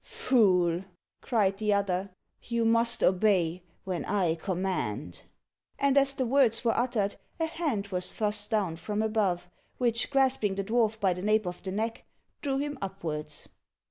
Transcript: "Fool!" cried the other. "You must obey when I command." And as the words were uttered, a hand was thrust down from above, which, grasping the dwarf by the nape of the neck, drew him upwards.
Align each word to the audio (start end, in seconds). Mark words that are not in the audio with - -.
"Fool!" 0.03 0.83
cried 1.21 1.57
the 1.59 1.71
other. 1.75 2.09
"You 2.41 2.65
must 2.65 3.03
obey 3.03 3.61
when 3.83 4.03
I 4.05 4.33
command." 4.33 5.25
And 5.77 5.95
as 5.95 6.15
the 6.15 6.25
words 6.25 6.65
were 6.65 6.75
uttered, 6.75 7.17
a 7.39 7.45
hand 7.45 7.89
was 7.89 8.11
thrust 8.15 8.49
down 8.49 8.77
from 8.77 9.03
above, 9.03 9.47
which, 9.77 10.09
grasping 10.09 10.55
the 10.55 10.63
dwarf 10.63 10.99
by 10.99 11.13
the 11.13 11.21
nape 11.21 11.45
of 11.45 11.61
the 11.61 11.71
neck, 11.71 12.03
drew 12.41 12.57
him 12.57 12.79
upwards. 12.81 13.47